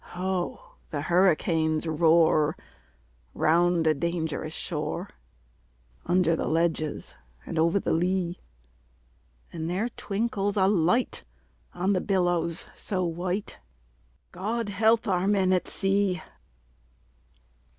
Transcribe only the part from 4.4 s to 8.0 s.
shore, Under the ledges and over the